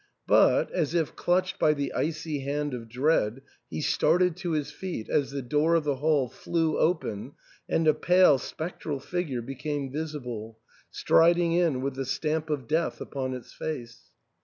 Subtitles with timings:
[0.27, 5.07] "But, as if clutched by the icy hand of Dread, he started to his feet
[5.07, 7.33] as the door of the hall flew open
[7.69, 10.57] and a pale spec tral figure became visible,
[10.89, 14.09] striding in with the stamp of death upon its face.